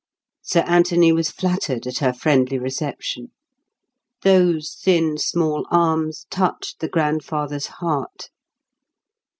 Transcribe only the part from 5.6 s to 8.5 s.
arms touched the grandfather's heart.